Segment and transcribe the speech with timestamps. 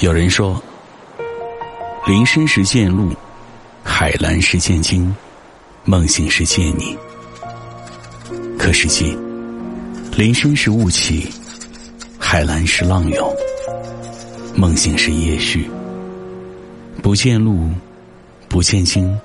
[0.00, 0.62] 有人说
[2.06, 3.10] ：“林深时见鹿，
[3.82, 5.14] 海蓝时见鲸，
[5.84, 6.94] 梦醒时见你。”
[8.58, 9.16] 可实际，
[10.14, 11.32] 林深时雾起，
[12.18, 13.34] 海蓝时浪涌，
[14.54, 15.66] 梦醒时夜续。
[17.02, 17.70] 不见鹿，
[18.50, 19.18] 不见鲸，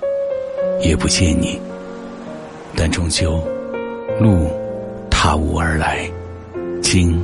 [0.81, 1.59] 也不见你，
[2.77, 3.43] 但终究，
[4.21, 4.49] 鹿
[5.09, 6.09] 踏雾而来，
[6.81, 7.21] 鲸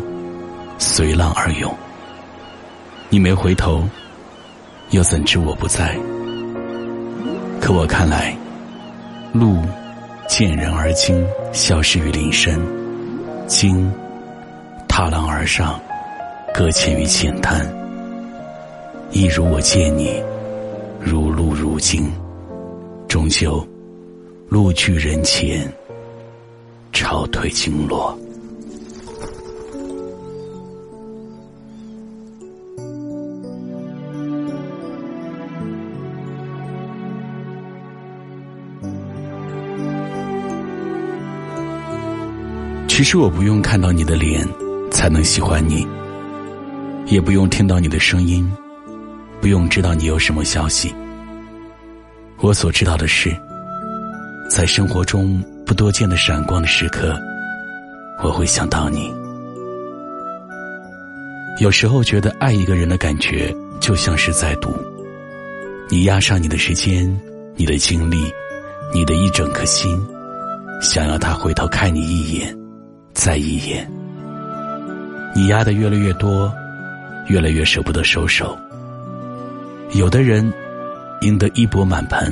[0.78, 1.74] 随浪而涌。
[3.10, 3.88] 你没回头，
[4.90, 5.98] 又怎知我不在？
[7.62, 8.36] 可我看来，
[9.32, 9.62] 路
[10.28, 12.60] 见人而惊，消失于林深；
[13.48, 13.90] 鲸
[14.90, 15.80] 踏浪而上，
[16.54, 17.66] 搁浅于浅滩。
[19.12, 20.22] 一如我见你，
[21.00, 22.12] 如露如金，
[23.08, 23.66] 终究
[24.50, 25.66] 路去人前，
[26.92, 28.18] 潮退经落。
[42.98, 44.44] 其实我不用看到你的脸
[44.90, 45.88] 才能喜欢你，
[47.06, 48.52] 也不用听到你的声音，
[49.40, 50.92] 不用知道你有什么消息。
[52.40, 53.30] 我所知道的是，
[54.50, 57.16] 在生活中不多见的闪光的时刻，
[58.24, 59.14] 我会想到你。
[61.60, 64.72] 有时候觉得爱一个人的感觉就像是在赌，
[65.88, 67.16] 你押上你的时间、
[67.58, 68.24] 你的精力、
[68.92, 70.04] 你的一整颗心，
[70.82, 72.58] 想要他回头看你一眼。
[73.18, 73.92] 再一眼，
[75.36, 76.54] 你压的越来越多，
[77.30, 78.56] 越来越舍不得收手。
[79.94, 80.54] 有的人
[81.22, 82.32] 赢得一钵满盆，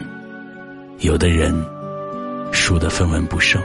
[0.99, 1.51] 有的人
[2.51, 3.59] 输得分文不剩。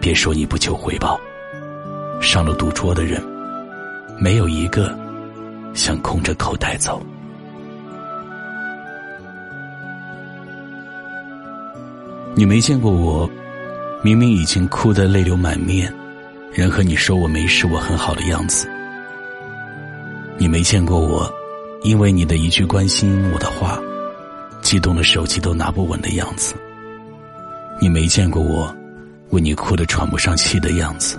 [0.00, 1.18] 别说你不求回报，
[2.20, 3.22] 上了赌桌的人，
[4.18, 4.98] 没有一个
[5.74, 7.00] 想空着口袋走。
[12.34, 13.30] 你没见过我。
[14.00, 15.92] 明明已经哭得泪流满面，
[16.52, 18.68] 仍和你说我没事，我很好的样子。
[20.38, 21.28] 你没见过我，
[21.82, 23.80] 因为你的一句关心我的话，
[24.62, 26.54] 激动的手机都拿不稳的样子。
[27.80, 28.72] 你没见过我，
[29.30, 31.18] 为你哭得喘不上气的样子，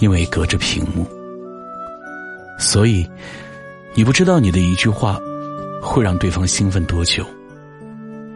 [0.00, 1.06] 因为隔着屏幕。
[2.58, 3.08] 所以，
[3.94, 5.18] 你不知道你的一句话，
[5.80, 7.26] 会让对方兴奋多久。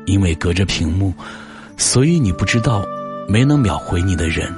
[0.06, 1.12] 因为隔着屏幕，
[1.77, 2.83] 所以你不知道。
[3.31, 4.50] 没能秒回你的人，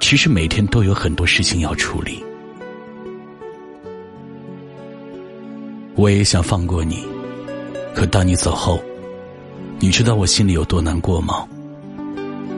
[0.00, 2.20] 其实每天都有很多事情要处理。
[5.94, 7.06] 我也想放过你，
[7.94, 8.82] 可当你走后，
[9.78, 11.46] 你知道我心里有多难过吗？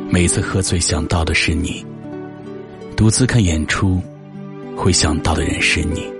[0.08, 1.84] 每次喝醉想到的是你，
[2.96, 4.00] 独自看演出
[4.74, 6.10] 会想到的人是你，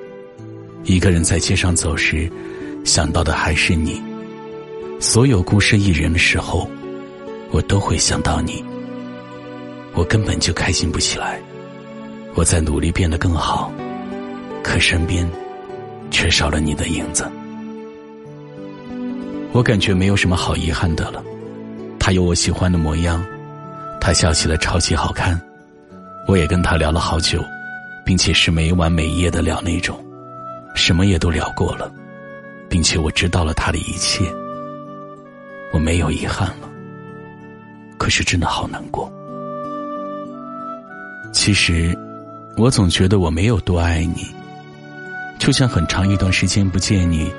[0.85, 2.31] 一个人在街上走时
[2.85, 3.99] 想到的还是你，
[5.01, 6.71] 所有孤身一人的时候，
[7.51, 8.63] 我都会想到你。
[9.95, 11.41] 我根本就开心不起来，
[12.35, 13.73] 我在努力变得更好，
[14.63, 15.29] 可身边
[16.11, 17.31] 却少了你的影子。
[19.53, 21.23] 我感觉没有什么好遗憾的了。
[21.99, 23.23] 他有我喜欢的模样，
[24.01, 25.39] 他笑起来超级好看。
[26.27, 27.45] 我也跟他聊了好久，
[28.07, 30.03] 并且是没完没夜的聊那种，
[30.75, 31.93] 什么也都聊过了，
[32.69, 34.25] 并且我知道了他的一切。
[35.73, 36.71] 我没有遗憾了，
[37.99, 39.13] 可是真的好难过。
[41.33, 41.97] 其实，
[42.57, 44.27] 我总觉得我没有多爱你，
[45.39, 47.33] 就像很长一段时间不见你，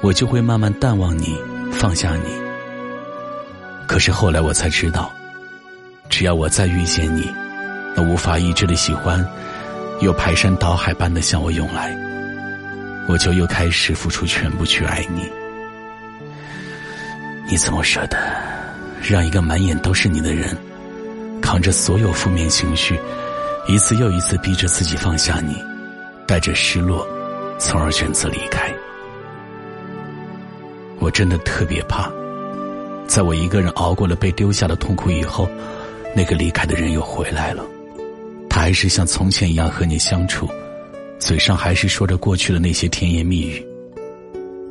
[0.00, 1.36] 我就会慢慢淡忘你，
[1.72, 2.30] 放下你。
[3.86, 5.12] 可是后来我才知道，
[6.08, 7.28] 只要我再遇见你，
[7.94, 9.24] 那无法抑制的喜欢，
[10.00, 11.94] 又排山倒海般的向我涌来，
[13.08, 15.28] 我就又开始付出全部去爱你。
[17.46, 18.16] 你怎么舍得，
[19.02, 20.56] 让一个满眼都是你的人，
[21.44, 22.98] 扛着所有负面情绪？
[23.68, 25.54] 一次又一次逼着自己放下你，
[26.26, 27.06] 带着失落，
[27.58, 28.72] 从而选择离开。
[30.98, 32.10] 我真的特别怕，
[33.06, 35.46] 在我一个人熬过了被丢下的痛苦以后，
[36.16, 37.62] 那个离开的人又回来了。
[38.48, 40.48] 他还是像从前一样和你相处，
[41.18, 43.62] 嘴上还是说着过去的那些甜言蜜语。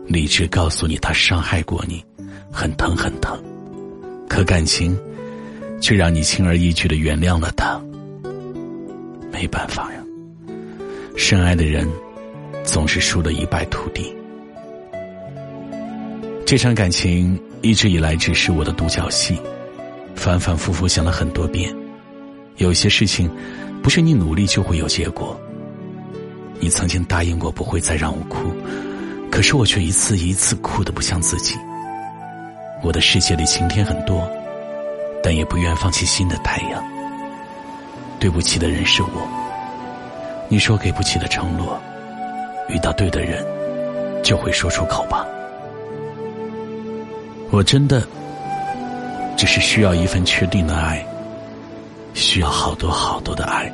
[0.08, 2.04] 理智告诉你他伤害过你，
[2.52, 3.40] 很疼很疼，
[4.28, 4.98] 可感情
[5.84, 7.78] 却让你轻而易举的原谅了他。
[9.34, 10.00] 没办法呀，
[11.18, 11.86] 深爱的人
[12.64, 14.16] 总是输得一败涂地。
[16.46, 19.38] 这场感情一直以来只是我的独角戏，
[20.16, 21.76] 反反复复想了很多遍。
[22.56, 23.30] 有些事情
[23.82, 25.38] 不是你努力就会有结果。
[26.62, 28.54] 你曾经答应过不会再让我哭。
[29.30, 31.56] 可是我却一次一次哭得不像自己。
[32.84, 34.32] 我的世界里晴天很多，
[35.24, 36.84] 但也不愿放弃新的太阳。
[38.20, 39.28] 对不起的人是我。
[40.50, 41.81] 你说给不起的承诺，
[42.70, 43.44] 遇到对的人，
[44.24, 45.25] 就会说出口吧。
[47.50, 48.06] 我真的
[49.36, 51.04] 只是需要一份确定的爱，
[52.14, 53.72] 需要好多好多的爱。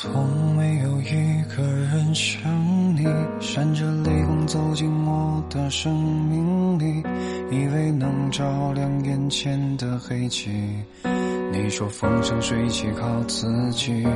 [0.00, 2.40] 从没有一个人像
[2.94, 3.04] 你，
[3.40, 5.92] 闪着泪光走进我的生
[6.28, 7.02] 命里，
[7.50, 10.52] 以为能照亮眼前的黑漆。
[11.50, 14.06] 你说风生水起靠自己。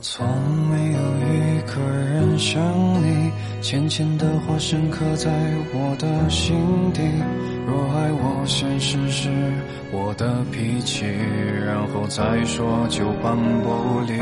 [0.00, 0.24] 从
[0.70, 1.00] 没有
[1.32, 2.62] 一个人像
[3.02, 5.28] 你，浅浅的话深刻在
[5.72, 6.54] 我的心
[6.92, 7.00] 底。
[7.66, 9.30] 若爱我先试试
[9.90, 11.06] 我的脾气，
[11.64, 14.18] 然后再说就搬不离。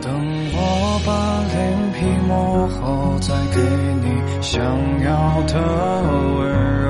[0.00, 0.14] 等
[0.54, 1.12] 我把
[1.52, 1.56] 脸
[1.92, 3.60] 皮磨厚，再给
[4.02, 4.06] 你
[4.40, 4.62] 想
[5.02, 5.52] 要的
[6.38, 6.46] 温
[6.84, 6.88] 柔。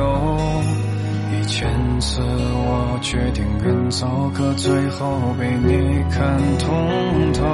[1.32, 1.68] 一千
[2.00, 7.44] 次我决定远走，可最后被你看通透。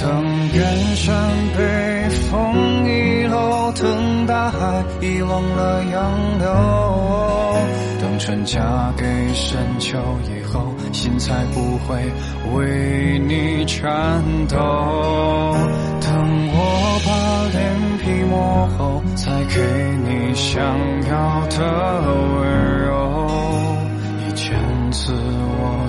[0.00, 0.08] 等
[0.54, 1.12] 远山
[1.56, 6.46] 被风遗漏，等大海遗忘了洋流。
[8.00, 9.04] 等春嫁给
[9.34, 11.96] 深秋以后，心才不会
[12.54, 14.56] 为你颤抖。
[16.00, 16.08] 等
[16.52, 17.08] 我把
[17.52, 17.58] 脸
[17.98, 19.60] 皮磨厚，才给
[20.04, 20.56] 你想
[21.08, 21.56] 要的
[22.38, 22.40] 温
[22.86, 23.27] 柔。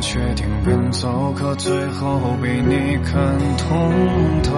[0.10, 3.94] 决定远走，可最后被你看通
[4.42, 4.50] 透。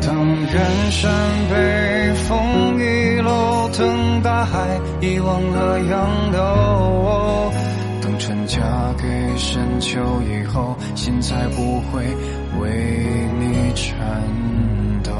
[0.00, 0.14] 等
[0.52, 1.10] 远山
[1.50, 7.52] 被风遗漏，等大海遗忘了洋流。
[8.00, 8.60] 等春嫁
[8.96, 12.04] 给深秋以后，心才不会
[12.60, 14.22] 为你颤
[15.02, 15.10] 抖。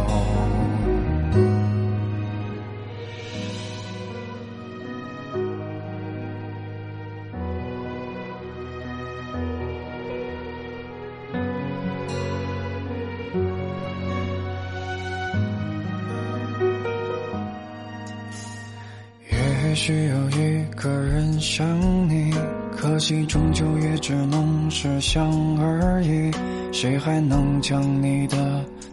[19.78, 21.64] 需要一个人想
[22.08, 22.34] 你，
[22.76, 26.32] 可惜终究也只能是想而已。
[26.72, 28.36] 谁还能将你的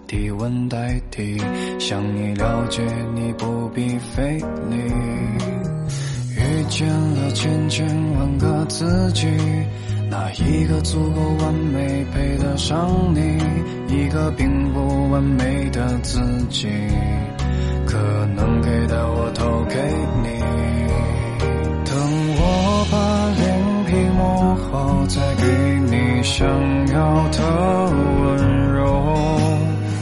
[0.06, 1.42] 体温代替？
[1.80, 2.84] 想你了解
[3.16, 4.38] 你不必费
[4.70, 4.78] 力。
[6.38, 9.26] 遇见了千千万个自己，
[10.08, 13.40] 哪一个足够完美配得上你？
[13.92, 16.20] 一个并不完美的自
[16.52, 16.68] 己，
[17.88, 17.98] 可
[18.36, 19.82] 能给的我都给
[20.22, 20.46] 你。
[26.26, 26.48] 想
[26.88, 27.40] 要的
[28.20, 29.40] 温柔。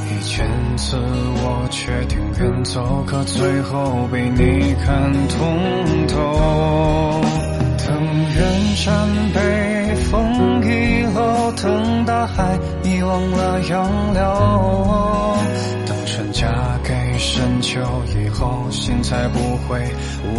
[0.10, 7.22] 一千次我决定远走，可最后被你看通透。
[7.86, 7.94] 等
[8.36, 15.38] 远山被风遗漏，等大海遗忘了洋流。
[15.86, 16.48] 等春嫁
[16.86, 17.82] 给深秋
[18.16, 19.78] 以后，心才不会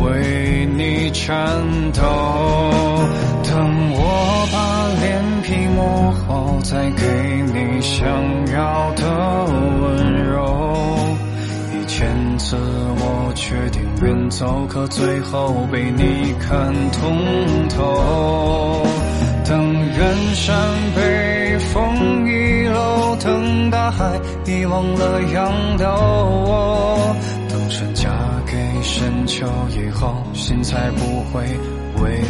[0.03, 1.63] 为你颤
[1.93, 2.03] 抖。
[3.55, 4.59] 等我把
[5.01, 7.05] 脸皮磨厚，再给
[7.53, 8.05] 你想
[8.53, 9.05] 要的
[9.81, 10.35] 温柔。
[11.73, 17.17] 一千次我决定远走，可最后被你看通
[17.69, 18.85] 透。
[19.45, 20.57] 等远山
[20.97, 27.17] 被风遗漏，等大海，遗忘了洋流。
[27.49, 28.11] 等神嫁
[28.47, 31.47] 给深秋以后，心才不会
[32.03, 32.21] 为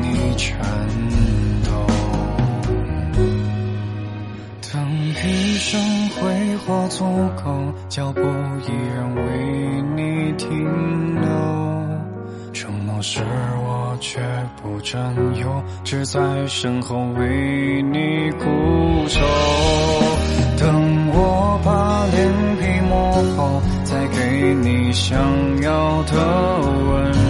[0.00, 0.58] 你颤
[1.64, 1.70] 抖。
[4.72, 4.72] 等
[5.08, 7.04] 余生挥霍足
[7.42, 9.22] 够，脚步依然为
[9.96, 10.48] 你停
[11.20, 11.28] 留。
[12.52, 13.20] 承诺是
[13.64, 14.20] 我绝
[14.62, 18.44] 不占有，只在身后为你固
[19.08, 19.20] 守。
[20.58, 22.18] 等我把脸
[22.58, 25.18] 皮磨厚，再给你想
[25.62, 26.12] 要的
[26.60, 27.29] 温柔。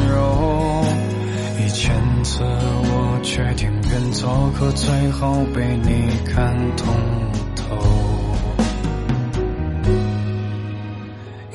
[2.40, 6.86] 次我决定远走，可最后被你看通
[7.54, 7.76] 透。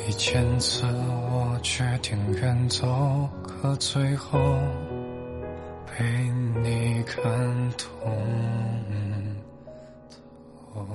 [0.07, 0.85] 一千次
[1.31, 3.27] 我决定远走。
[3.41, 4.37] 可最后
[5.87, 6.05] 被
[6.61, 7.23] 你看
[7.79, 7.89] 通
[10.71, 10.85] 透。